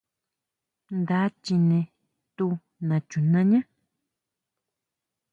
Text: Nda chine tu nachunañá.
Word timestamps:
Nda 0.99 1.19
chine 1.43 1.79
tu 2.35 2.47
nachunañá. 2.87 3.59